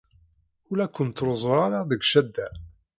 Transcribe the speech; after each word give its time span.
Ur 0.69 0.75
la 0.77 0.87
ken-ttruẓuɣ 0.95 1.57
ara 1.65 1.79
deg 1.89 2.01
ccada. 2.05 2.47